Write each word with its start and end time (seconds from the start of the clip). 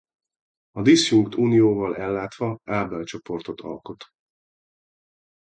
A 0.71 0.81
diszjunkt 0.81 1.35
unióval 1.35 1.95
ellátva 1.97 2.59
Abel-csoportot 2.63 3.61
alkot. 3.61 4.05